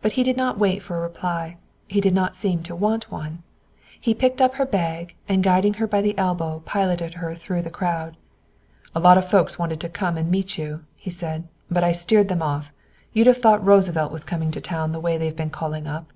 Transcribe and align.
But 0.00 0.12
he 0.12 0.22
did 0.22 0.38
not 0.38 0.58
wait 0.58 0.82
for 0.82 0.96
a 0.96 1.00
reply. 1.02 1.58
He 1.86 2.00
did 2.00 2.14
not 2.14 2.34
seem 2.34 2.62
to 2.62 2.74
want 2.74 3.12
one. 3.12 3.42
He 4.00 4.14
picked 4.14 4.40
up 4.40 4.54
her 4.54 4.64
bag, 4.64 5.14
and 5.28 5.42
guiding 5.44 5.74
her 5.74 5.86
by 5.86 6.00
the 6.00 6.16
elbow, 6.16 6.62
piloted 6.64 7.12
her 7.20 7.34
through 7.34 7.60
the 7.60 7.68
crowd. 7.68 8.16
"A 8.94 8.98
lot 9.00 9.18
of 9.18 9.28
folks 9.28 9.58
wanted 9.58 9.78
to 9.82 9.90
come 9.90 10.16
and 10.16 10.30
meet 10.30 10.56
you," 10.56 10.84
he 10.96 11.10
said, 11.10 11.48
"but 11.70 11.84
I 11.84 11.92
steered 11.92 12.28
them 12.28 12.40
off. 12.40 12.72
You'd 13.12 13.26
have 13.26 13.42
thought 13.42 13.62
Roosevelt 13.62 14.10
was 14.10 14.24
coming 14.24 14.52
to 14.52 14.60
town 14.62 14.92
the 14.92 15.00
way 15.00 15.18
they've 15.18 15.36
been 15.36 15.50
calling 15.50 15.86
up." 15.86 16.10